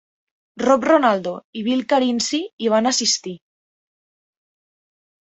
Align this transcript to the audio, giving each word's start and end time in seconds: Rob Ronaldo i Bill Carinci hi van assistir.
Rob 0.61 0.85
Ronaldo 0.87 1.33
i 1.59 1.61
Bill 1.67 1.83
Carinci 1.93 2.39
hi 2.63 2.71
van 2.75 2.91
assistir. 2.93 3.35